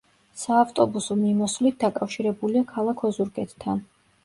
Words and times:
საავტობუსო 0.43 1.17
მიმოსვლით 1.19 1.77
დაკავშირებულია 1.85 2.67
ქალაქ 2.75 3.07
ოზურგეთთან. 3.13 3.89